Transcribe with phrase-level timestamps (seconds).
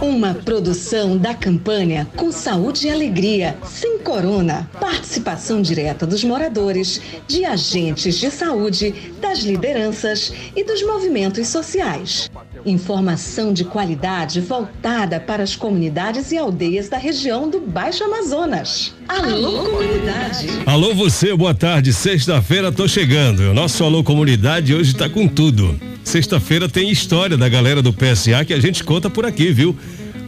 [0.00, 4.68] Uma produção da campanha Com Saúde e Alegria, sem corona.
[4.78, 12.30] Participação direta dos moradores, de agentes de saúde, das lideranças e dos movimentos sociais.
[12.64, 18.94] Informação de qualidade voltada para as comunidades e aldeias da região do Baixo Amazonas.
[19.08, 20.48] Alô, comunidade!
[20.66, 21.92] Alô, você, boa tarde.
[21.92, 23.50] Sexta-feira tô chegando.
[23.50, 25.78] O nosso Alô Comunidade hoje tá com tudo.
[26.06, 29.76] Sexta-feira tem história da galera do PSA que a gente conta por aqui, viu?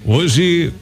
[0.05, 0.73] Hoje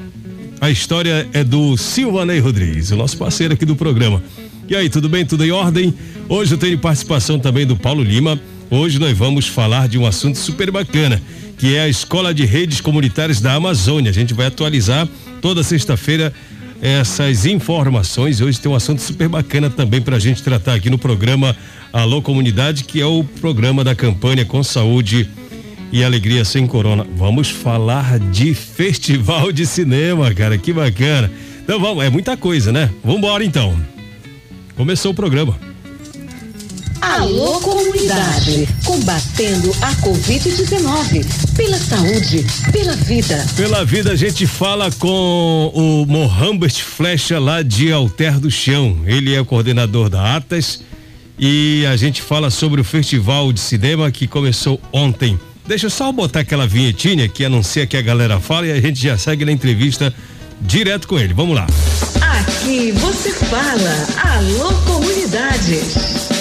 [0.59, 4.23] a história é do Silvanei Rodrigues, o nosso parceiro aqui do programa.
[4.67, 5.27] E aí, tudo bem?
[5.27, 5.93] Tudo em ordem?
[6.31, 8.41] Hoje eu tenho participação também do Paulo Lima.
[8.71, 11.21] Hoje nós vamos falar de um assunto super bacana
[11.59, 14.11] que é a Escola de Redes Comunitárias da Amazônia.
[14.11, 15.07] A gente vai atualizar
[15.43, 16.33] toda sexta-feira
[16.81, 18.41] essas informações.
[18.41, 21.57] Hoje tem um assunto super bacana também para a gente tratar aqui no programa
[21.93, 25.29] Alô Comunidade, que é o programa da campanha com saúde
[25.93, 27.07] e alegria sem corona.
[27.17, 31.31] Vamos falar de festival de cinema, cara, que bacana.
[31.63, 32.91] Então vamos, é muita coisa, né?
[33.03, 33.77] Vamos embora então.
[34.77, 35.66] Começou o programa.
[37.15, 43.47] Alô Comunidade, combatendo a Covid-19, pela saúde, pela vida.
[43.57, 48.99] Pela vida a gente fala com o Mohamed Flecha lá de Alter do Chão.
[49.07, 50.83] Ele é o coordenador da Atas
[51.39, 55.39] e a gente fala sobre o festival de cinema que começou ontem.
[55.65, 59.01] Deixa eu só botar aquela vinhetinha que anuncia que a galera fala e a gente
[59.01, 60.13] já segue na entrevista
[60.61, 61.33] direto com ele.
[61.33, 61.69] Vamos lá.
[62.41, 64.35] Aqui você fala.
[64.35, 66.36] Alô Comunidade.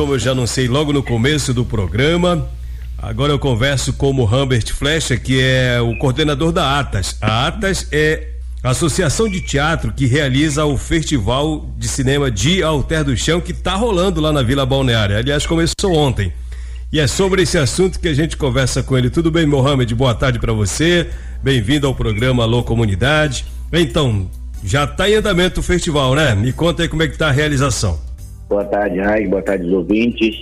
[0.00, 2.48] Como eu já anunciei logo no começo do programa.
[2.96, 7.18] Agora eu converso com o Mohamed Flecha, que é o coordenador da ATAS.
[7.20, 8.28] A ATAS é
[8.62, 13.52] a associação de teatro que realiza o Festival de Cinema de Alter do Chão, que
[13.52, 15.18] está rolando lá na Vila Balneária.
[15.18, 16.32] Aliás, começou ontem.
[16.90, 19.10] E é sobre esse assunto que a gente conversa com ele.
[19.10, 19.94] Tudo bem, Mohamed?
[19.94, 21.10] Boa tarde para você.
[21.44, 23.44] Bem-vindo ao programa Alô Comunidade.
[23.70, 24.30] Então,
[24.64, 26.34] já está em andamento o festival, né?
[26.34, 28.08] Me conta aí como é que está a realização.
[28.50, 29.28] Boa tarde, Raig.
[29.28, 30.34] Boa tarde, os ouvintes.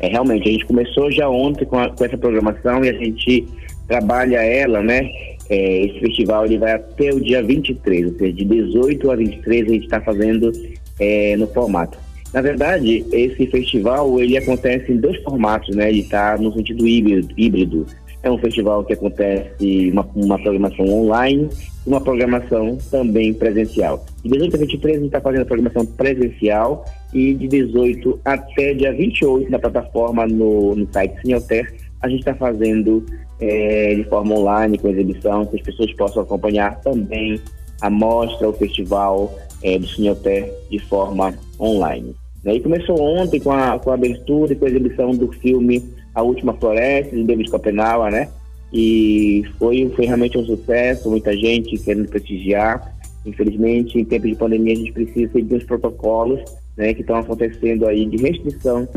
[0.00, 3.48] É, realmente, a gente começou já ontem com, a, com essa programação e a gente
[3.88, 5.10] trabalha ela, né?
[5.50, 9.64] É, esse festival ele vai até o dia 23, ou seja, de 18 a 23
[9.64, 10.52] a gente está fazendo
[11.00, 11.98] é, no formato.
[12.32, 15.88] Na verdade, esse festival ele acontece em dois formatos, né?
[15.88, 17.86] Ele está no sentido híbrido, híbrido.
[18.22, 21.48] É um festival que acontece uma, uma programação online
[21.86, 24.04] e uma programação também presencial.
[24.22, 26.84] De 18 a 23 a gente está fazendo a programação presencial
[27.14, 32.34] e de 18 até dia 28 na plataforma no, no site Sinhoter a gente está
[32.34, 33.04] fazendo
[33.40, 37.40] é, de forma online com exibição, que as pessoas possam acompanhar também
[37.80, 42.14] a mostra, o festival é, do Sinhoter de forma online.
[42.44, 45.82] E começou ontem com a, com a abertura e com a exibição do filme
[46.14, 48.28] A Última Floresta, de David Copenhague, né?
[48.72, 52.94] E foi, foi realmente um sucesso, muita gente querendo prestigiar.
[53.24, 56.40] Infelizmente, em tempos de pandemia, a gente precisa seguir os protocolos
[56.76, 58.88] né, que estão acontecendo aí de restrição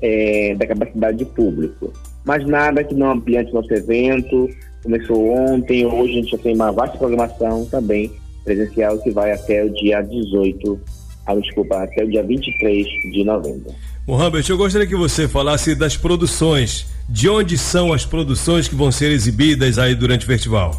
[0.00, 1.92] é, da capacidade de público.
[2.24, 4.48] Mas nada que não ampliante nosso evento.
[4.82, 8.10] Começou ontem, hoje a gente já tem uma vasta programação também
[8.44, 10.80] presencial que vai até o dia 18,
[11.26, 13.72] ah, desculpa, até o dia 23 de novembro.
[14.06, 16.90] Mohamed, eu gostaria que você falasse das produções.
[17.08, 20.72] De onde são as produções que vão ser exibidas aí durante o festival?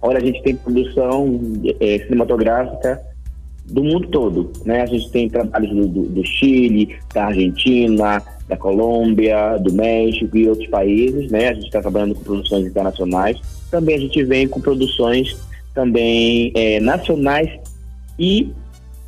[0.00, 1.40] Olha, a gente tem produção
[1.80, 3.00] é, cinematográfica
[3.66, 4.82] do mundo todo, né?
[4.82, 10.68] A gente tem trabalhos do, do, Chile, da Argentina, da Colômbia, do México e outros
[10.68, 11.48] países, né?
[11.48, 13.40] A gente está trabalhando com produções internacionais.
[13.70, 15.36] Também a gente vem com produções
[15.74, 17.50] também é, nacionais
[18.18, 18.52] e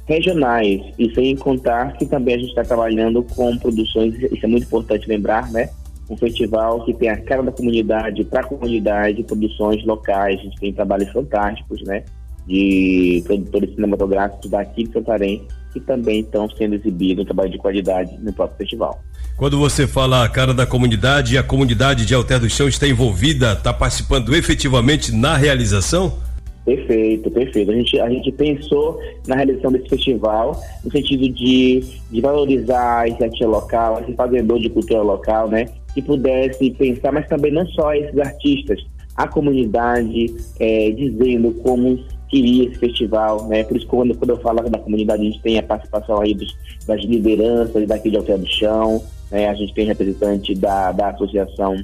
[0.07, 4.65] regionais, e sem contar que também a gente está trabalhando com produções, isso é muito
[4.65, 5.71] importante lembrar, né?
[6.11, 10.59] Um festival que tem a cara da comunidade, para a comunidade, produções locais, a gente
[10.59, 12.05] tem trabalhos fantásticos, né?
[12.47, 18.13] de produtores cinematográficos daqui de Santarém que também estão sendo exibidos um trabalho de qualidade
[18.21, 19.03] no próprio festival.
[19.39, 23.55] Quando você fala a cara da comunidade, a comunidade de Alter do Chão está envolvida,
[23.55, 26.19] está participando efetivamente na realização?
[26.64, 27.73] Perfeito, perfeito.
[27.73, 33.23] A gente, a gente pensou na realização desse festival no sentido de, de valorizar esse
[33.23, 35.67] artista local, esse fazedor de cultura local, né?
[35.93, 38.81] Que pudesse pensar, mas também não só esses artistas,
[39.17, 41.99] a comunidade é, dizendo como
[42.29, 43.65] queria esse festival, né?
[43.65, 46.56] Por isso quando, quando eu falo da comunidade, a gente tem a participação aí dos,
[46.87, 49.49] das lideranças daqui de Alter do Chão, né?
[49.49, 51.75] A gente tem representante da, da associação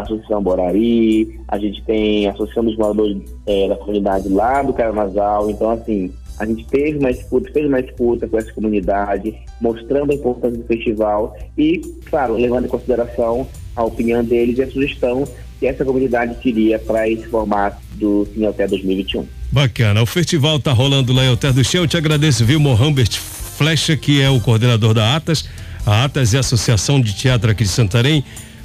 [0.00, 5.50] Associação Borari, a gente tem a Associação dos Moradores é, da Comunidade lá do Carnazal,
[5.50, 10.14] então assim, a gente teve uma disputa, fez uma disputa com essa comunidade, mostrando a
[10.14, 15.26] importância do festival e, claro, levando em consideração a opinião deles e a sugestão
[15.58, 19.26] que essa comunidade queria para esse formato do Cinelté 2021.
[19.50, 20.02] Bacana.
[20.02, 21.82] O festival está rolando lá em Alter do Chão.
[21.82, 25.48] Eu te agradeço, viu, Mohamed Flecha, que é o coordenador da Atas.
[25.86, 28.22] A Atas é a Associação de Teatro aqui de Santarém,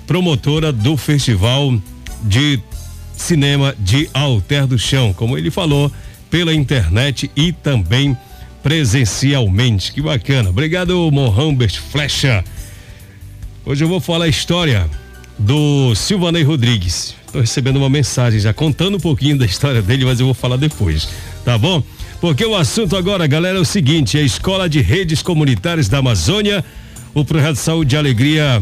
[0.07, 1.79] promotora do Festival
[2.23, 2.59] de
[3.15, 5.13] Cinema de Alter do Chão.
[5.13, 5.91] Como ele falou,
[6.29, 8.17] pela internet e também
[8.63, 9.91] presencialmente.
[9.91, 10.49] Que bacana.
[10.49, 12.43] Obrigado, Mohamed Flecha.
[13.65, 14.89] Hoje eu vou falar a história
[15.37, 17.15] do Silvanei Rodrigues.
[17.25, 20.57] Estou recebendo uma mensagem já contando um pouquinho da história dele, mas eu vou falar
[20.57, 21.07] depois,
[21.45, 21.83] tá bom?
[22.19, 26.63] Porque o assunto agora, galera, é o seguinte: a Escola de Redes Comunitárias da Amazônia,
[27.13, 28.61] o projeto Saúde e Alegria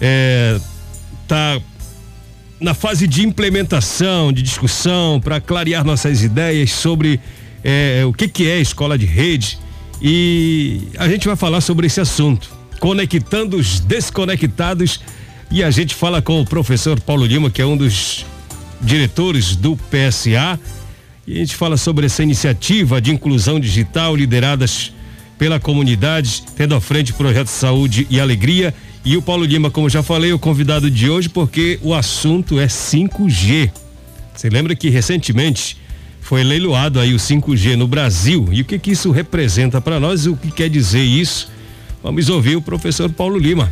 [0.00, 0.58] é,
[1.26, 1.60] tá
[2.60, 7.20] na fase de implementação, de discussão, para clarear nossas ideias sobre
[7.62, 9.58] é, o que, que é escola de rede.
[10.00, 12.50] E a gente vai falar sobre esse assunto,
[12.80, 15.00] conectando os desconectados.
[15.50, 18.24] E a gente fala com o professor Paulo Lima, que é um dos
[18.80, 20.58] diretores do PSA.
[21.26, 24.92] E a gente fala sobre essa iniciativa de inclusão digital lideradas
[25.38, 28.72] pela comunidade, tendo à frente o projeto Saúde e Alegria
[29.06, 32.66] e o Paulo Lima, como já falei, o convidado de hoje, porque o assunto é
[32.66, 33.70] 5G.
[34.34, 35.76] Você lembra que recentemente
[36.20, 38.48] foi leiloado aí o 5G no Brasil?
[38.50, 40.26] E o que que isso representa para nós?
[40.26, 41.48] O que quer dizer isso?
[42.02, 43.70] Vamos ouvir o professor Paulo Lima.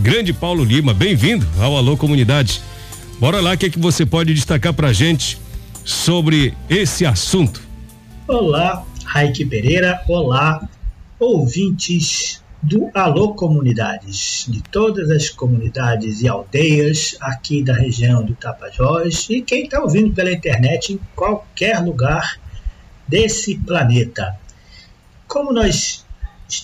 [0.00, 2.60] Grande Paulo Lima, bem-vindo ao Alô Comunidade.
[3.18, 5.38] Bora lá, o que é que você pode destacar pra gente
[5.82, 7.62] sobre esse assunto?
[8.28, 10.02] Olá, Raik Pereira.
[10.06, 10.68] Olá,
[11.18, 19.26] ouvintes do Alô Comunidades, de todas as comunidades e aldeias aqui da região do Tapajós
[19.28, 22.40] e quem está ouvindo pela internet em qualquer lugar
[23.08, 24.38] desse planeta.
[25.26, 26.06] Como nós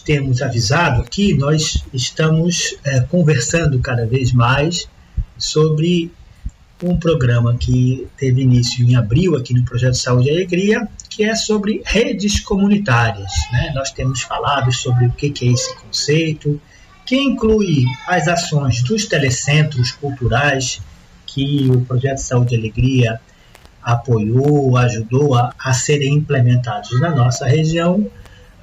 [0.05, 4.89] temos avisado aqui, nós estamos é, conversando cada vez mais
[5.37, 6.13] sobre
[6.83, 11.35] um programa que teve início em abril aqui no Projeto Saúde e Alegria, que é
[11.35, 13.33] sobre redes comunitárias.
[13.53, 13.73] Né?
[13.75, 16.61] Nós temos falado sobre o que é esse conceito,
[17.05, 20.81] que inclui as ações dos telecentros culturais
[21.27, 23.21] que o Projeto Saúde e Alegria
[23.83, 28.07] apoiou, ajudou a, a serem implementados na nossa região,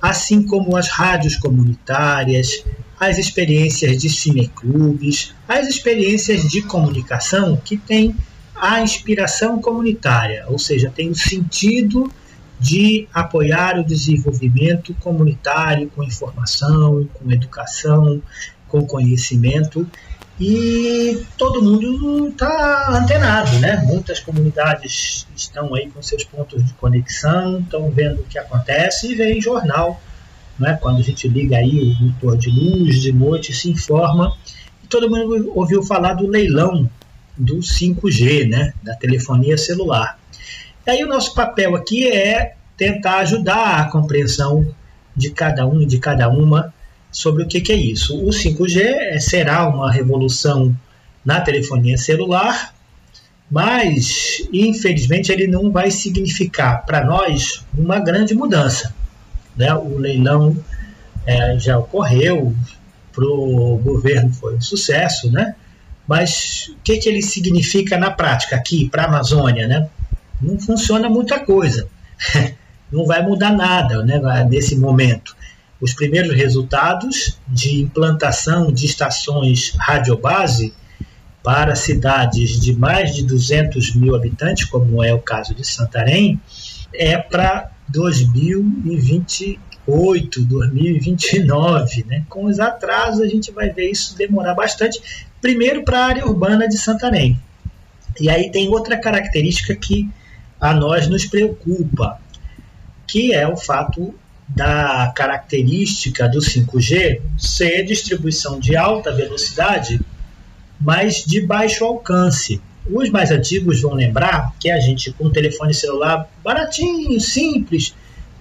[0.02, 2.64] assim como as rádios comunitárias,
[3.00, 8.16] as experiências de cineclubes, as experiências de comunicação que têm
[8.56, 12.10] a inspiração comunitária, ou seja, tem o sentido
[12.60, 18.22] de apoiar o desenvolvimento comunitário com informação, com educação,
[18.68, 19.88] com conhecimento
[20.40, 23.78] e todo mundo está antenado, né?
[23.86, 29.16] Muitas comunidades estão aí com seus pontos de conexão, estão vendo o que acontece e
[29.16, 30.02] veem jornal,
[30.60, 30.78] né?
[30.81, 34.36] Quando a gente liga aí o motor de luz de noite se informa
[34.84, 36.90] e todo mundo ouviu falar do leilão
[37.38, 38.74] do 5G, né?
[38.84, 40.20] Da telefonia celular.
[40.86, 44.68] E aí o nosso papel aqui é tentar ajudar a compreensão
[45.15, 46.74] de cada um e de cada uma
[47.12, 48.18] sobre o que, que é isso.
[48.22, 50.75] O 5G será uma revolução
[51.24, 52.75] na telefonia celular,
[53.50, 58.94] mas infelizmente ele não vai significar para nós uma grande mudança.
[59.58, 59.74] Né?
[59.74, 60.56] O leilão
[61.26, 62.54] é, já ocorreu,
[63.12, 65.56] para o governo foi um sucesso, né?
[66.08, 69.68] mas o que, que ele significa na prática aqui para a Amazônia?
[69.68, 69.90] Né?
[70.42, 71.88] não funciona muita coisa.
[72.92, 74.20] não vai mudar nada né,
[74.50, 75.36] nesse momento.
[75.82, 80.74] Os primeiros resultados de implantação de estações radiobase
[81.44, 86.40] para cidades de mais de 200 mil habitantes, como é o caso de Santarém,
[86.94, 92.06] é para 2028, 2029.
[92.08, 92.24] Né?
[92.30, 96.68] Com os atrasos, a gente vai ver isso demorar bastante, primeiro para a área urbana
[96.68, 97.38] de Santarém.
[98.20, 100.10] E aí tem outra característica que
[100.60, 102.20] a nós nos preocupa,
[103.08, 104.13] que é o fato
[104.48, 110.00] da característica do 5G ser distribuição de alta velocidade,
[110.80, 112.62] mas de baixo alcance.
[112.89, 117.96] Os mais antigos vão lembrar que a gente, com um telefone celular baratinho, simples,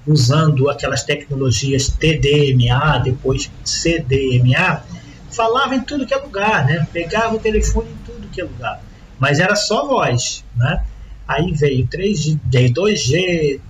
[0.06, 4.82] usando aquelas tecnologias TDMA, depois CDMA,
[5.30, 6.86] falava em tudo que é lugar, né?
[6.92, 8.82] Pegava o telefone em tudo que é lugar.
[9.18, 10.82] Mas era só voz, né?
[11.26, 13.60] aí veio 3G, 2G,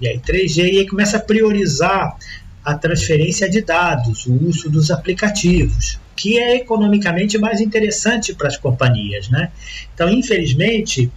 [0.00, 2.16] e aí 3G, e aí começa a priorizar
[2.64, 8.56] a transferência de dados, o uso dos aplicativos, que é economicamente mais interessante para as
[8.56, 9.28] companhias.
[9.28, 9.50] Né?
[9.94, 11.10] Então, infelizmente,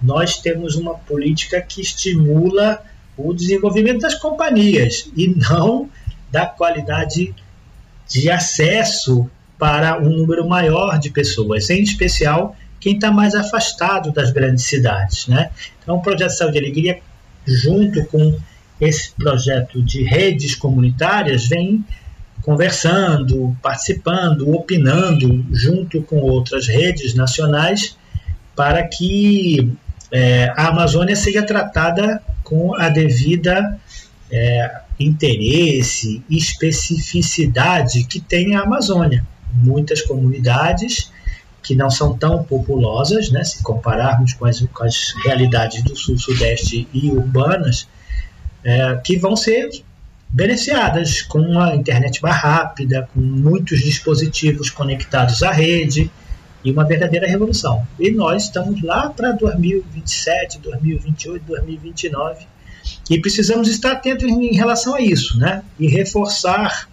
[0.00, 2.82] nós temos uma política que estimula
[3.16, 5.88] o desenvolvimento das companhias e não
[6.30, 7.34] da qualidade
[8.08, 9.28] de acesso
[9.58, 15.26] para um número maior de pessoas, em especial quem está mais afastado das grandes cidades.
[15.26, 15.50] Né?
[15.82, 17.00] Então, o Projeto Saúde e Alegria,
[17.44, 18.38] junto com
[18.80, 21.84] esse projeto de redes comunitárias, vem
[22.42, 27.96] conversando, participando, opinando junto com outras redes nacionais
[28.56, 29.72] para que
[30.10, 33.78] é, a Amazônia seja tratada com a devida
[34.30, 39.26] é, interesse e especificidade que tem a Amazônia.
[39.52, 41.10] Muitas comunidades
[41.62, 46.18] que não são tão populosas, né, se compararmos com as, com as realidades do sul,
[46.18, 47.86] sudeste e urbanas,
[48.64, 49.68] é, que vão ser
[50.28, 56.10] beneficiadas com a internet mais rápida, com muitos dispositivos conectados à rede
[56.64, 57.86] e uma verdadeira revolução.
[57.98, 62.46] E nós estamos lá para 2027, 2028, 2029
[63.10, 65.62] e precisamos estar atentos em relação a isso, né?
[65.78, 66.88] E reforçar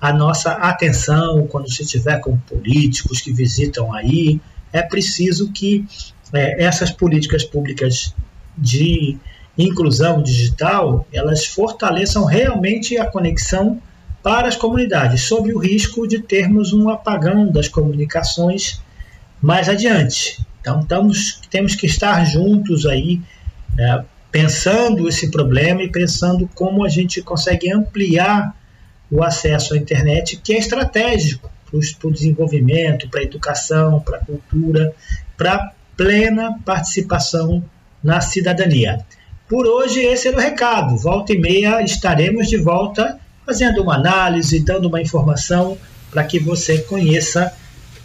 [0.00, 4.40] a nossa atenção quando se estiver com políticos que visitam aí.
[4.72, 5.84] É preciso que
[6.32, 8.14] é, essas políticas públicas
[8.56, 9.18] de
[9.58, 13.80] inclusão digital elas fortaleçam realmente a conexão
[14.22, 18.80] para as comunidades, sob o risco de termos um apagão das comunicações
[19.40, 20.44] mais adiante.
[20.60, 23.20] Então, estamos, temos que estar juntos aí,
[23.78, 28.54] é, pensando esse problema e pensando como a gente consegue ampliar
[29.10, 31.50] o acesso à internet, que é estratégico
[31.98, 34.92] para o desenvolvimento, para a educação, para a cultura,
[35.36, 37.64] para plena participação
[38.02, 39.04] na cidadania.
[39.50, 40.96] Por hoje, esse era o recado.
[40.96, 45.76] Volta e meia estaremos de volta fazendo uma análise, dando uma informação
[46.08, 47.52] para que você conheça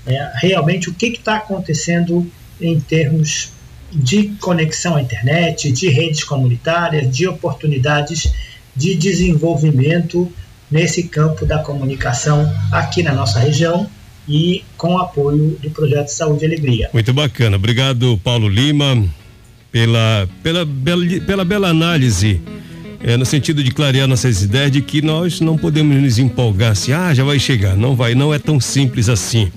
[0.07, 2.25] é, realmente o que está acontecendo
[2.59, 3.51] em termos
[3.91, 8.33] de conexão à internet, de redes comunitárias, de oportunidades
[8.75, 10.31] de desenvolvimento
[10.69, 13.87] nesse campo da comunicação aqui na nossa região
[14.27, 16.89] e com apoio do projeto Saúde e Alegria.
[16.91, 17.55] Muito bacana.
[17.55, 19.07] Obrigado, Paulo Lima,
[19.75, 22.39] pela, pela, pela, pela bela análise.
[23.03, 26.93] É, no sentido de clarear nossas ideias de que nós não podemos nos empolgar assim,
[26.93, 27.75] ah, já vai chegar.
[27.75, 29.51] Não vai, não é tão simples assim.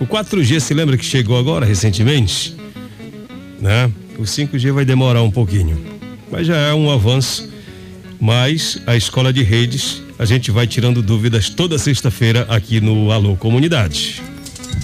[0.00, 2.56] O 4G, se lembra que chegou agora, recentemente?
[3.60, 3.92] Né?
[4.18, 5.78] O 5G vai demorar um pouquinho,
[6.32, 7.46] mas já é um avanço.
[8.18, 13.36] Mas a escola de redes a gente vai tirando dúvidas toda sexta-feira aqui no Alô
[13.36, 14.22] Comunidade.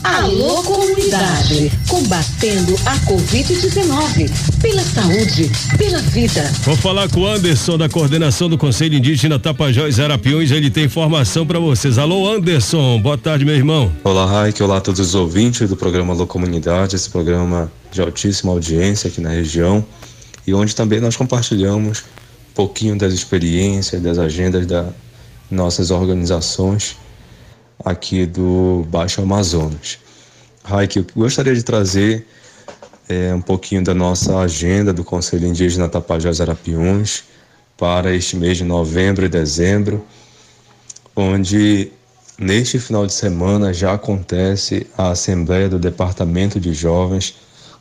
[0.05, 4.31] Alô Comunidade, combatendo a Covid-19,
[4.61, 6.43] pela saúde, pela vida.
[6.63, 11.47] Vou falar com o Anderson da coordenação do Conselho Indígena Tapajós Arapiões, ele tem informação
[11.47, 11.97] para vocês.
[11.97, 13.91] Alô Anderson, boa tarde meu irmão.
[14.05, 18.53] Olá Raik, olá a todos os ouvintes do programa Alô Comunidade, esse programa de altíssima
[18.53, 19.83] audiência aqui na região
[20.47, 22.01] e onde também nós compartilhamos
[22.51, 24.85] um pouquinho das experiências, das agendas da
[25.51, 26.95] nossas organizações
[27.83, 29.99] aqui do Baixo Amazonas.
[30.65, 32.27] Raik, eu gostaria de trazer
[33.09, 37.25] é, um pouquinho da nossa agenda do Conselho Indígena Tapajós Arapiuns
[37.77, 40.05] para este mês de novembro e dezembro,
[41.15, 41.93] onde
[42.39, 47.35] neste final de semana já acontece a Assembleia do Departamento de Jovens,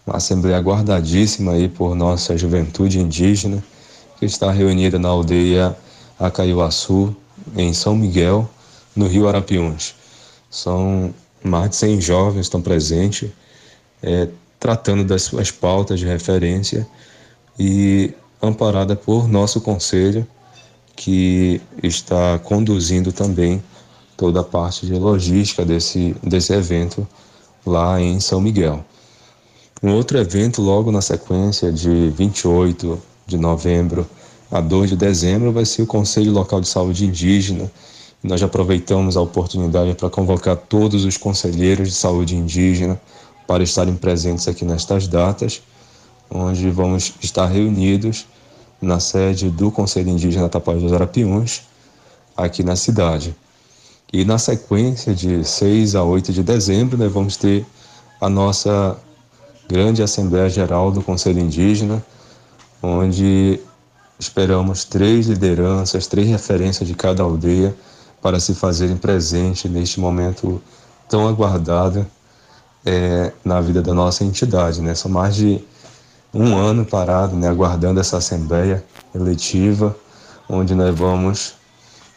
[0.05, 3.63] uma assembleia guardadíssima aí por nossa juventude indígena,
[4.19, 5.75] que está reunida na aldeia
[6.19, 7.15] Acaiuaçu,
[7.55, 8.49] em São Miguel,
[8.95, 9.95] no Rio Arapiuns.
[10.49, 13.29] São mais de 100 jovens estão presentes,
[14.01, 14.27] é,
[14.59, 16.87] tratando das suas pautas de referência
[17.59, 20.27] e amparada por nosso conselho,
[20.95, 23.63] que está conduzindo também
[24.15, 27.07] toda a parte de logística desse, desse evento
[27.65, 28.85] lá em São Miguel.
[29.81, 34.07] Um outro evento logo na sequência de 28 de novembro
[34.51, 37.71] a 2 de dezembro vai ser o Conselho Local de Saúde Indígena.
[38.23, 42.99] Nós aproveitamos a oportunidade para convocar todos os conselheiros de saúde indígena
[43.45, 45.61] para estarem presentes aqui nestas datas,
[46.29, 48.25] onde vamos estar reunidos
[48.81, 51.63] na sede do Conselho Indígena Tapajós Arapiuns,
[52.35, 53.35] aqui na cidade.
[54.11, 57.65] E na sequência de 6 a 8 de dezembro, nós vamos ter
[58.21, 58.97] a nossa
[59.67, 62.03] grande Assembleia Geral do Conselho Indígena,
[62.81, 63.59] onde
[64.23, 67.75] Esperamos três lideranças, três referências de cada aldeia
[68.23, 70.61] para se fazerem presente neste momento
[71.09, 72.07] tão aguardado
[72.85, 74.81] é, na vida da nossa entidade.
[74.81, 74.95] Né?
[74.95, 75.61] São mais de
[76.33, 79.95] um ano parado, né, aguardando essa assembleia eletiva,
[80.49, 81.53] onde nós vamos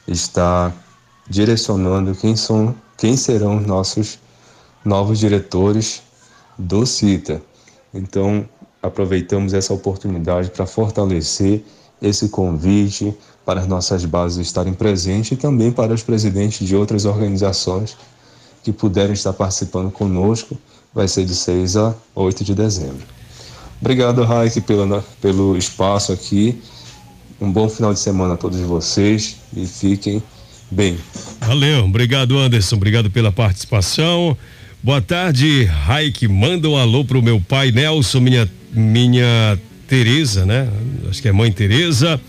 [0.07, 0.73] estar
[1.29, 4.19] direcionando quem são, quem serão os nossos
[4.85, 6.03] novos diretores
[6.57, 7.43] do CITA.
[7.93, 8.49] Então,
[8.81, 11.65] aproveitamos essa oportunidade para fortalecer
[12.01, 13.13] esse convite
[13.47, 17.97] para as nossas bases estarem presentes e também para os presidentes de outras organizações
[18.65, 20.59] que puderem estar participando conosco.
[20.93, 23.07] Vai ser de 6 a 8 de dezembro.
[23.81, 26.61] Obrigado, Raik, pelo, pelo espaço aqui.
[27.41, 30.21] Um bom final de semana a todos vocês e fiquem
[30.69, 30.99] bem.
[31.41, 32.75] Valeu, obrigado, Anderson.
[32.77, 34.37] Obrigado pela participação.
[34.83, 36.27] Boa tarde, Raik.
[36.27, 40.69] Manda um alô pro meu pai Nelson, minha, minha Tereza, né?
[41.09, 42.21] Acho que é mãe Tereza.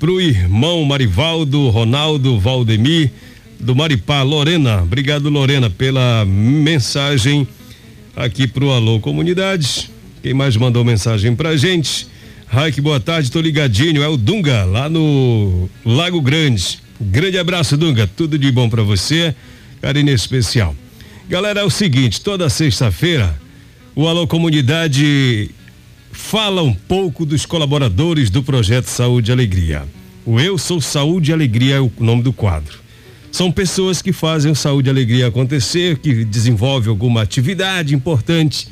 [0.00, 3.10] Pro irmão Marivaldo, Ronaldo, Valdemir,
[3.60, 4.82] do Maripá, Lorena.
[4.82, 7.46] Obrigado, Lorena, pela mensagem
[8.16, 9.90] aqui pro Alô Comunidade.
[10.22, 12.08] Quem mais mandou mensagem pra gente?
[12.46, 14.02] Raik, boa tarde, tô ligadinho.
[14.02, 16.78] É o Dunga, lá no Lago Grande.
[16.98, 18.06] Grande abraço, Dunga.
[18.06, 19.34] Tudo de bom para você.
[19.82, 20.74] Carinho especial.
[21.28, 23.38] Galera, é o seguinte, toda sexta-feira
[23.94, 25.50] o Alô Comunidade
[26.12, 29.84] fala um pouco dos colaboradores do projeto Saúde e Alegria.
[30.24, 32.78] O Eu Sou Saúde e Alegria é o nome do quadro.
[33.32, 38.68] São pessoas que fazem o Saúde e Alegria acontecer, que desenvolvem alguma atividade importante.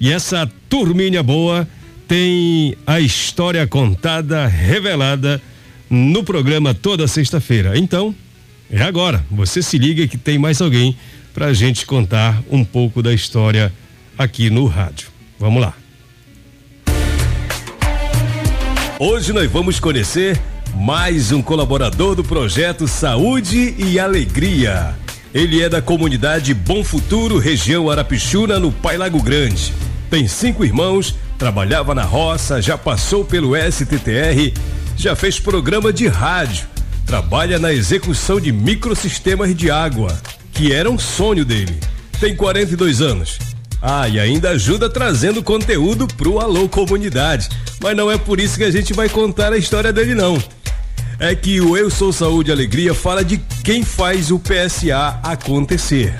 [0.00, 1.68] E essa turminha boa
[2.08, 5.40] tem a história contada, revelada
[5.88, 7.78] no programa toda sexta-feira.
[7.78, 8.14] Então,
[8.70, 9.24] é agora.
[9.30, 10.96] Você se liga que tem mais alguém
[11.34, 13.72] para a gente contar um pouco da história
[14.16, 15.08] aqui no rádio.
[15.38, 15.79] Vamos lá.
[19.02, 20.38] Hoje nós vamos conhecer
[20.74, 24.94] mais um colaborador do projeto Saúde e Alegria.
[25.32, 29.72] Ele é da comunidade Bom Futuro, região Arapixuna, no Pai Lago Grande.
[30.10, 34.52] Tem cinco irmãos, trabalhava na roça, já passou pelo STTR,
[34.98, 36.66] já fez programa de rádio,
[37.06, 40.14] trabalha na execução de microsistemas de água,
[40.52, 41.80] que era um sonho dele.
[42.20, 43.49] Tem 42 anos.
[43.82, 47.48] Ah, e ainda ajuda trazendo conteúdo pro Alô Comunidade.
[47.82, 50.42] Mas não é por isso que a gente vai contar a história dele, não.
[51.18, 56.14] É que o Eu Sou Saúde Alegria fala de quem faz o PSA acontecer.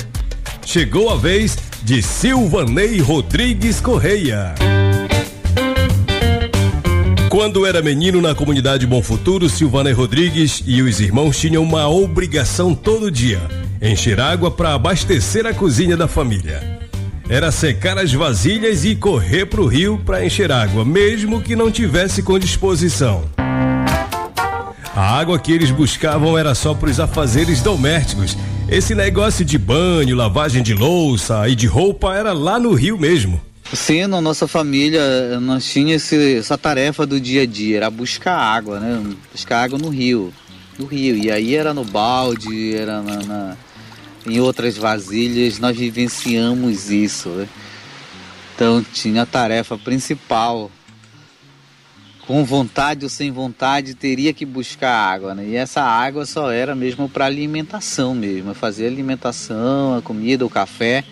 [0.65, 4.55] Chegou a vez de Silvanei Rodrigues Correia.
[7.29, 12.75] Quando era menino na comunidade Bom Futuro, Silvanei Rodrigues e os irmãos tinham uma obrigação
[12.75, 13.41] todo dia
[13.81, 16.80] encher água para abastecer a cozinha da família.
[17.31, 21.71] Era secar as vasilhas e correr para o rio para encher água, mesmo que não
[21.71, 23.23] tivesse com disposição.
[24.97, 28.37] A água que eles buscavam era só para os afazeres domésticos.
[28.69, 33.41] Esse negócio de banho, lavagem de louça e de roupa era lá no rio mesmo.
[33.73, 38.81] Sim, na nossa família nós tínhamos essa tarefa do dia a dia, era buscar água,
[38.81, 39.01] né?
[39.31, 40.35] Buscar água no rio,
[40.77, 41.17] no rio.
[41.17, 43.57] E aí era no balde, era na, na
[44.27, 47.29] em outras vasilhas, nós vivenciamos isso.
[47.31, 47.49] Né?
[48.55, 50.71] Então tinha a tarefa principal.
[52.27, 55.35] Com vontade ou sem vontade, teria que buscar água.
[55.35, 55.49] Né?
[55.49, 58.55] E essa água só era mesmo para alimentação mesmo.
[58.55, 61.05] Fazer alimentação, a comida, o café.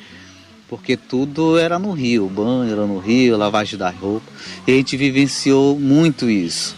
[0.69, 4.31] Porque tudo era no rio, banho era no rio, lavagem da roupa.
[4.67, 6.77] E a gente vivenciou muito isso.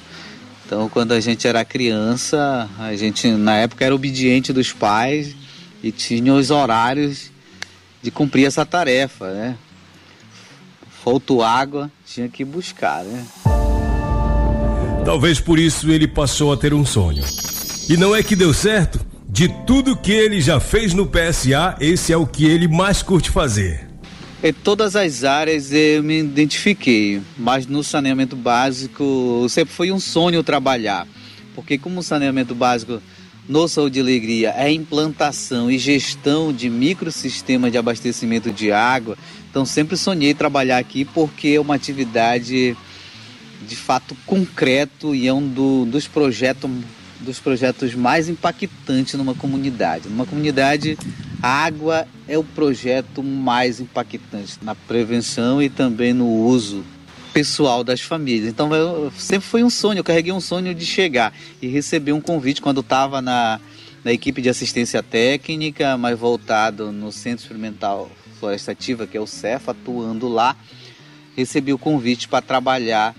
[0.65, 5.35] Então, quando a gente era criança, a gente na época era obediente dos pais,
[5.83, 7.31] e tinha os horários
[8.03, 9.57] de cumprir essa tarefa, né?
[11.05, 13.27] Faltou água, tinha que buscar, né?
[15.05, 17.25] Talvez por isso ele passou a ter um sonho.
[17.89, 19.01] E não é que deu certo?
[19.29, 23.31] De tudo que ele já fez no PSA, esse é o que ele mais curte
[23.31, 23.89] fazer.
[24.43, 30.43] Em todas as áreas eu me identifiquei, mas no saneamento básico sempre foi um sonho
[30.43, 31.07] trabalhar.
[31.55, 33.03] Porque como saneamento básico
[33.51, 39.19] no Saúde e Alegria é implantação e gestão de microsistemas de abastecimento de água.
[39.51, 42.77] Então sempre sonhei trabalhar aqui porque é uma atividade
[43.67, 46.71] de fato concreto e é um do, dos projetos
[47.19, 50.09] dos projetos mais impactantes numa comunidade.
[50.09, 50.97] Numa comunidade,
[51.43, 56.83] a água é o projeto mais impactante na prevenção e também no uso
[57.33, 58.49] pessoal das famílias.
[58.49, 62.21] Então eu, sempre foi um sonho, eu carreguei um sonho de chegar e receber um
[62.21, 63.61] convite quando estava na,
[64.05, 69.27] na equipe de assistência técnica, mas voltado no Centro Experimental Floresta Ativa, que é o
[69.27, 70.57] CEF, atuando lá.
[71.37, 73.15] Recebi o convite para trabalhar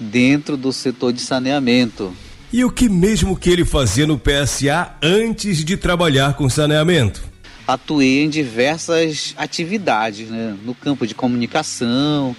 [0.00, 2.14] dentro do setor de saneamento.
[2.52, 7.22] E o que mesmo que ele fazia no PSA antes de trabalhar com saneamento?
[7.66, 10.56] Atuei em diversas atividades, né?
[10.64, 12.36] no campo de comunicação,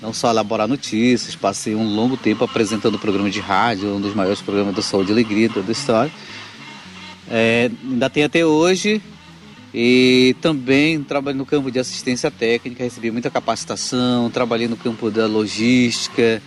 [0.00, 4.40] não só elaborar notícias, passei um longo tempo apresentando programa de rádio, um dos maiores
[4.40, 6.12] programas do Saúde e Alegria da história.
[7.28, 9.02] É, ainda tem até hoje
[9.74, 15.26] e também trabalhei no campo de assistência técnica, recebi muita capacitação, trabalhei no campo da
[15.26, 16.42] logística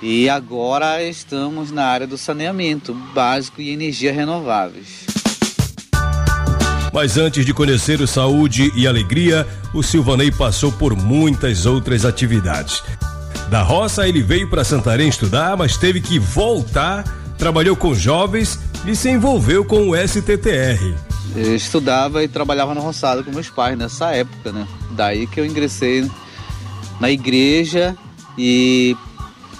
[0.00, 5.09] e agora estamos na área do saneamento básico e energia renováveis.
[6.92, 12.82] Mas antes de conhecer o Saúde e Alegria, o Silvanei passou por muitas outras atividades.
[13.48, 17.04] Da roça, ele veio para Santarém estudar, mas teve que voltar,
[17.38, 20.94] trabalhou com jovens e se envolveu com o STTR.
[21.34, 24.66] Eu estudava e trabalhava na roçada com meus pais nessa época, né?
[24.92, 26.10] Daí que eu ingressei
[27.00, 27.96] na igreja
[28.36, 28.96] e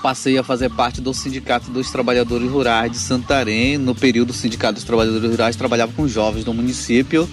[0.03, 3.79] passei a fazer parte do Sindicato dos Trabalhadores Rurais de Santarém.
[3.79, 7.29] No período do Sindicato dos Trabalhadores Rurais, trabalhava com jovens do município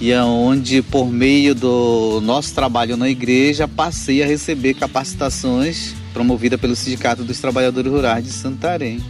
[0.00, 6.56] e é onde, por meio do nosso trabalho na igreja, passei a receber capacitações promovida
[6.56, 9.00] pelo Sindicato dos Trabalhadores Rurais de Santarém.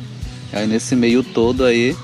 [0.52, 1.96] Aí nesse meio todo aí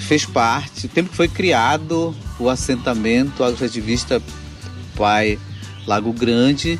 [0.00, 4.20] fez parte, o tempo que foi criado o assentamento agroativista
[4.96, 5.38] Pai
[5.86, 6.78] Lago Grande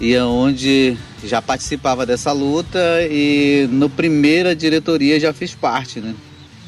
[0.00, 6.14] e é onde já participava dessa luta e no primeira diretoria já fiz parte, né?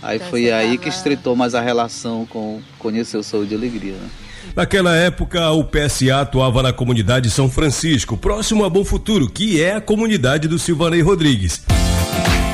[0.02, 0.78] Aí então foi aí tava...
[0.78, 4.08] que estreitou mais a relação com Conheceu Saúde e Alegria, né?
[4.54, 9.76] Naquela época, o PSA atuava na comunidade São Francisco, próximo a Bom Futuro, que é
[9.76, 11.62] a comunidade do Silvanei Rodrigues.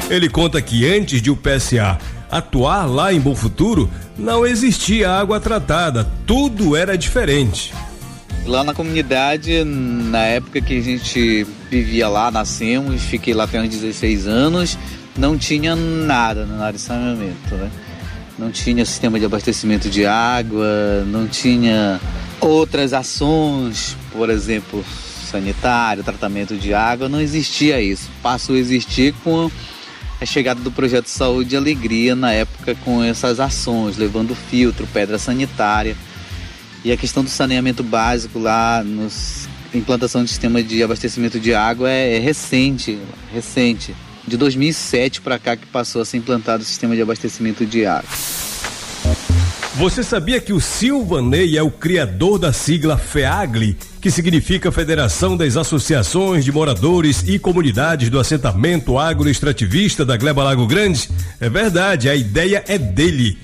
[0.08, 1.98] Ele conta que antes de o PSA
[2.30, 7.72] atuar lá em Bom Futuro, não existia água tratada, tudo era diferente.
[8.48, 13.68] Lá na comunidade, na época que a gente vivia lá, nascemos, fiquei lá até uns
[13.68, 14.78] 16 anos,
[15.18, 17.70] não tinha nada na área de saneamento, né?
[18.38, 22.00] Não tinha sistema de abastecimento de água, não tinha
[22.40, 24.82] outras ações, por exemplo,
[25.30, 28.08] sanitário, tratamento de água, não existia isso.
[28.22, 29.50] Passou a existir com
[30.18, 35.18] a chegada do projeto Saúde e Alegria na época com essas ações, levando filtro, pedra
[35.18, 35.94] sanitária
[36.84, 41.90] e a questão do saneamento básico lá nos implantação de sistema de abastecimento de água
[41.90, 42.98] é, é recente,
[43.32, 43.94] recente.
[44.26, 48.08] De 2007 para cá que passou a ser implantado o sistema de abastecimento de água.
[49.78, 55.56] Você sabia que o Silvanei é o criador da sigla FEAGLE, que significa Federação das
[55.56, 61.08] Associações de Moradores e Comunidades do Assentamento Agroextrativista da Gleba Lago Grande?
[61.40, 63.38] É verdade, a ideia é dele.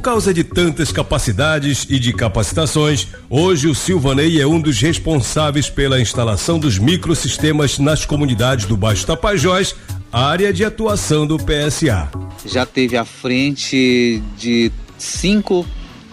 [0.00, 5.68] Por causa de tantas capacidades e de capacitações, hoje o Silvanei é um dos responsáveis
[5.68, 9.76] pela instalação dos microsistemas nas comunidades do Baixo Tapajós,
[10.10, 12.10] área de atuação do PSA.
[12.46, 15.66] Já teve à frente de cinco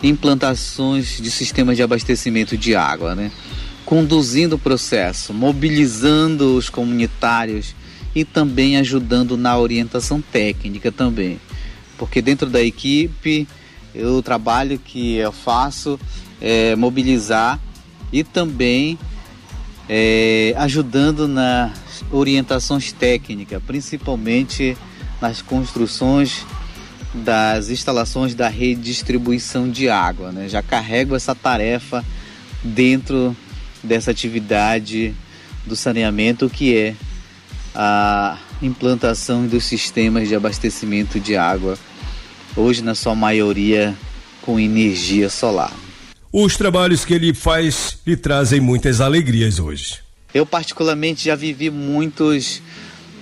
[0.04, 3.32] implantações de sistemas de abastecimento de água, né?
[3.86, 7.74] conduzindo o processo, mobilizando os comunitários
[8.14, 11.40] e também ajudando na orientação técnica também.
[11.98, 13.48] Porque dentro da equipe,
[14.04, 16.00] o trabalho que eu faço
[16.42, 17.60] é mobilizar
[18.12, 18.98] e também
[19.90, 24.78] é, ajudando nas orientações técnicas, principalmente
[25.22, 26.46] nas construções
[27.14, 30.32] das instalações da rede de distribuição de água.
[30.32, 30.48] Né?
[30.48, 32.04] Já carrego essa tarefa
[32.64, 33.36] dentro
[33.84, 35.16] dessa atividade
[35.66, 36.96] do saneamento, que é
[37.74, 41.78] a implantação dos sistemas de abastecimento de água,
[42.58, 43.96] hoje na sua maioria
[44.42, 45.72] com energia solar.
[46.34, 50.00] Os trabalhos que ele faz lhe trazem muitas alegrias hoje.
[50.34, 52.62] Eu particularmente já vivi muitos,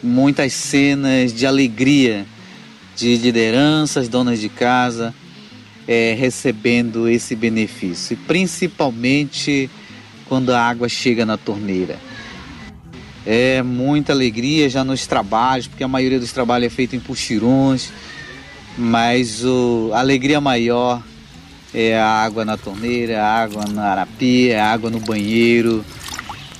[0.02, 2.26] muitas cenas de alegria
[2.96, 5.14] de lideranças, donas de casa,
[5.88, 9.70] é, recebendo esse benefício, e principalmente
[10.28, 12.00] quando a água chega na torneira.
[13.26, 17.92] É muita alegria já nos trabalhos, porque a maioria dos trabalhos é feito em puxirões,
[18.78, 21.02] mas o, a alegria maior
[21.74, 25.84] é a água na torneira, a água na arapia, a água no banheiro,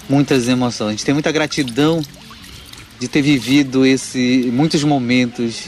[0.10, 0.88] muitas emoções.
[0.88, 2.02] A gente tem muita gratidão
[3.00, 5.66] de ter vivido esse muitos momentos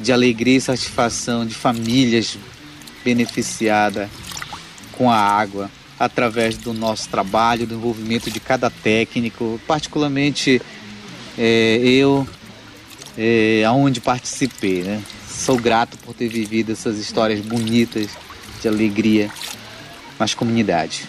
[0.00, 2.36] de alegria e satisfação de famílias
[3.04, 4.08] beneficiadas
[4.92, 10.60] com a água através do nosso trabalho, do envolvimento de cada técnico, particularmente
[11.38, 12.26] é, eu,
[13.16, 15.00] é, aonde participei, né?
[15.42, 18.10] Sou grato por ter vivido essas histórias bonitas
[18.60, 19.28] de alegria
[20.16, 21.02] nas comunidades.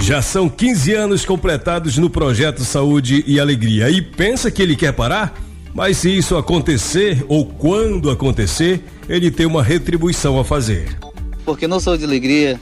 [0.00, 3.90] Já são 15 anos completados no projeto Saúde e Alegria.
[3.90, 5.38] E pensa que ele quer parar?
[5.74, 10.96] Mas se isso acontecer ou quando acontecer, ele tem uma retribuição a fazer.
[11.44, 12.58] Porque no Saúde e Alegria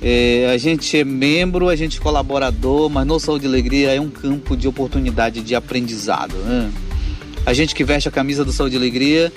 [0.00, 4.00] É, a gente é membro, a gente é colaborador, mas no Saúde e Alegria é
[4.00, 6.36] um campo de oportunidade de aprendizado.
[6.36, 6.70] Né?
[7.48, 9.32] A gente que veste a camisa do Saúde e Alegria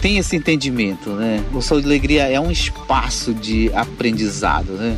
[0.00, 1.10] tem esse entendimento.
[1.10, 1.42] Né?
[1.52, 4.70] O Saúde e Alegria é um espaço de aprendizado.
[4.74, 4.96] Né?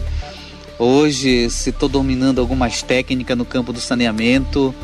[0.78, 4.74] Hoje, se estou dominando algumas técnicas no campo do saneamento,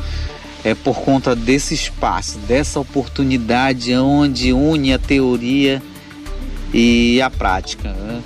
[0.63, 5.79] é por conta desse espaço, dessa oportunidade onde une a teoria
[6.73, 7.93] e a prática.
[7.93, 8.23] Né?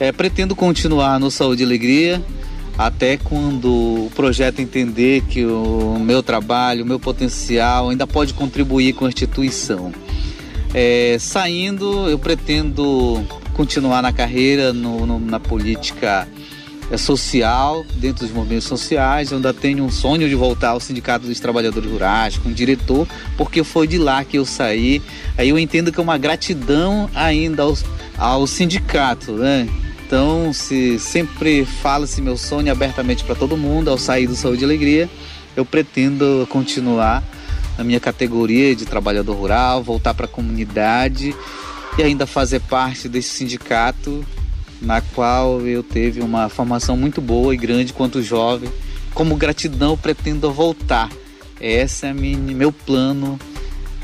[0.00, 2.20] É, pretendo continuar no Saúde e Alegria
[2.76, 8.94] até quando o projeto entender que o meu trabalho, o meu potencial ainda pode contribuir
[8.94, 9.92] com a instituição.
[10.74, 16.26] É, saindo, eu pretendo continuar na carreira no, no, na política
[16.90, 19.30] é social, dentro dos movimentos sociais.
[19.30, 23.64] Eu ainda tenho um sonho de voltar ao Sindicato dos Trabalhadores Rurais, como diretor, porque
[23.64, 25.00] foi de lá que eu saí.
[25.38, 27.74] Aí eu entendo que é uma gratidão ainda ao,
[28.18, 29.66] ao sindicato, né?
[30.12, 34.64] Então, se sempre fala-se meu sonho abertamente para todo mundo, ao sair do Saúde e
[34.66, 35.08] Alegria,
[35.56, 37.24] eu pretendo continuar
[37.78, 41.34] na minha categoria de trabalhador rural, voltar para a comunidade
[41.96, 44.22] e ainda fazer parte desse sindicato
[44.82, 48.70] na qual eu teve uma formação muito boa e grande quanto jovem.
[49.14, 51.08] Como gratidão, pretendo voltar.
[51.58, 53.40] Esse é meu plano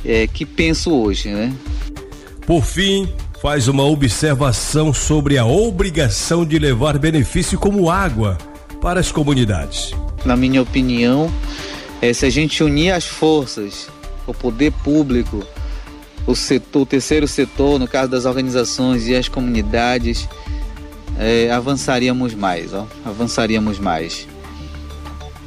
[0.02, 1.52] é, que penso hoje, né?
[2.46, 3.06] Por fim,
[3.40, 8.36] faz uma observação sobre a obrigação de levar benefício como água
[8.80, 9.92] para as comunidades.
[10.24, 11.32] Na minha opinião,
[12.02, 13.88] é, se a gente unir as forças,
[14.26, 15.46] o poder público,
[16.26, 20.28] o setor, o terceiro setor, no caso das organizações e as comunidades,
[21.16, 24.26] é, avançaríamos mais, ó, avançaríamos mais.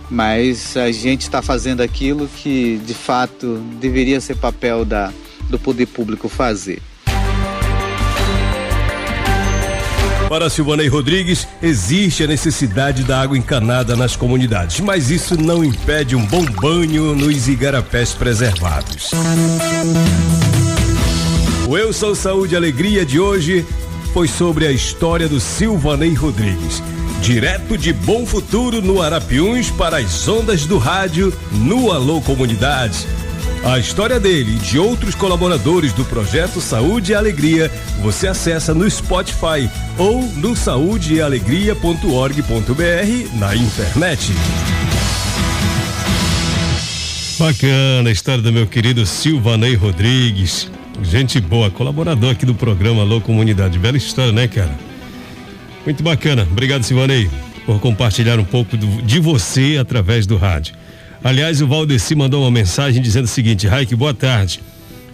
[0.09, 5.11] Mas a gente está fazendo aquilo que de fato deveria ser papel da,
[5.49, 6.81] do poder público fazer.
[10.31, 16.15] Para Silvanei Rodrigues, existe a necessidade da água encanada nas comunidades, mas isso não impede
[16.15, 19.11] um bom banho nos igarapés preservados.
[21.67, 23.65] O Eu Sou Saúde e Alegria de hoje
[24.13, 26.81] foi sobre a história do Silvanei Rodrigues.
[27.21, 33.05] Direto de Bom Futuro no Arapiuns para as ondas do rádio no Alô Comunidade.
[33.63, 37.69] A história dele e de outros colaboradores do projeto Saúde e Alegria
[38.01, 39.69] você acessa no Spotify
[39.99, 44.33] ou no saudealegria.org.br na internet.
[47.37, 50.67] Bacana a história do meu querido Silvanei Rodrigues.
[51.03, 53.77] Gente boa, colaborador aqui do programa Alô Comunidade.
[53.77, 54.73] Bela história, né, cara?
[55.85, 56.47] Muito bacana.
[56.51, 57.29] Obrigado, Silvanei,
[57.63, 60.80] por compartilhar um pouco do, de você através do rádio.
[61.23, 64.59] Aliás, o Valdeci mandou uma mensagem dizendo o seguinte: Raik, boa tarde.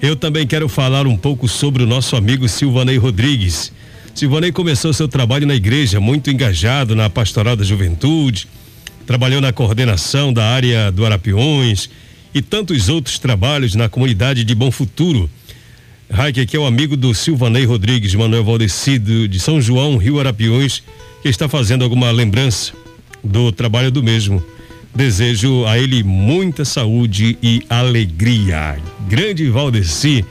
[0.01, 3.73] Eu também quero falar um pouco sobre o nosso amigo Silvanei Rodrigues.
[4.15, 8.47] Silvanei começou seu trabalho na igreja, muito engajado na pastoral da juventude,
[9.05, 11.89] trabalhou na coordenação da área do Arapiões
[12.33, 15.29] e tantos outros trabalhos na comunidade de Bom Futuro.
[16.09, 20.81] Raik aqui é o amigo do Silvanei Rodrigues, Manuel Valdecido, de São João, Rio Arapiões,
[21.21, 22.71] que está fazendo alguma lembrança
[23.21, 24.41] do trabalho do mesmo.
[24.95, 28.77] Desejo a ele muita saúde e alegria.
[29.07, 30.25] Grande Valdeci,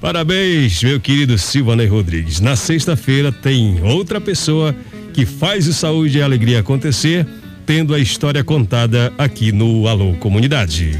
[0.00, 2.40] parabéns, meu querido Silvanei Rodrigues.
[2.40, 4.74] Na sexta-feira tem outra pessoa
[5.12, 7.26] que faz o saúde e alegria acontecer,
[7.64, 10.98] tendo a história contada aqui no Alô Comunidade.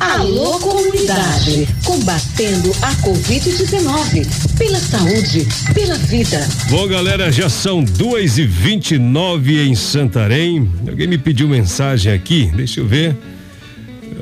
[0.00, 6.48] Alô Comunidade, combatendo a Covid-19, pela saúde, pela vida.
[6.70, 10.70] Bom, galera, já são duas e vinte e nove em Santarém.
[10.88, 13.16] Alguém me pediu mensagem aqui, deixa eu ver.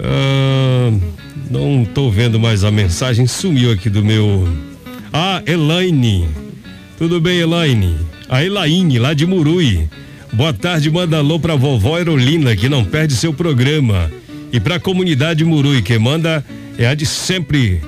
[0.03, 0.93] Ah,
[1.51, 4.49] não estou vendo mais a mensagem, sumiu aqui do meu.
[5.13, 6.27] Ah, Elaine.
[6.97, 7.97] Tudo bem, Elaine?
[8.31, 9.87] A Elaine, lá de Murui.
[10.33, 14.11] Boa tarde, manda alô pra vovó Erolina, que não perde seu programa.
[14.57, 16.43] E para a comunidade Murui, que manda
[16.79, 17.79] é a de sempre,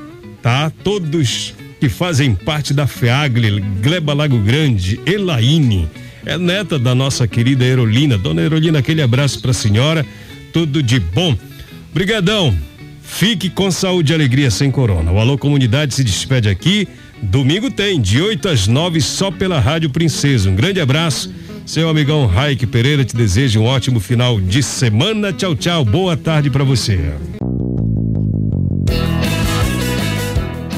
[0.42, 0.70] tá?
[0.84, 5.88] Todos que fazem parte da FEAGLE, Gleba Lago Grande, Elaine,
[6.26, 8.18] é neta da nossa querida Erolina.
[8.18, 10.04] Dona Erolina, aquele abraço para a senhora,
[10.52, 11.34] tudo de bom.
[11.94, 12.54] Brigadão,
[13.02, 15.10] fique com saúde e alegria sem corona.
[15.10, 16.86] O Alô Comunidade se despede aqui.
[17.22, 20.50] Domingo tem, de 8 às 9, só pela Rádio Princesa.
[20.50, 21.32] Um grande abraço
[21.68, 25.34] seu amigão Raik Pereira te deseja um ótimo final de semana.
[25.34, 25.84] Tchau, tchau.
[25.84, 26.98] Boa tarde para você.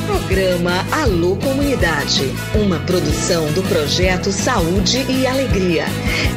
[0.05, 2.23] Programa Alô Comunidade,
[2.55, 5.85] uma produção do projeto Saúde e Alegria.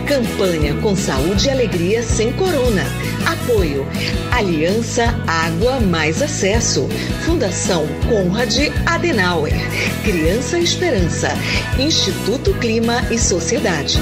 [0.07, 2.83] Campanha com Saúde e Alegria sem Corona.
[3.25, 3.87] Apoio
[4.31, 6.87] Aliança Água Mais Acesso.
[7.25, 9.53] Fundação Conrad Adenauer.
[10.03, 11.29] Criança Esperança.
[11.79, 13.99] Instituto Clima e Sociedade.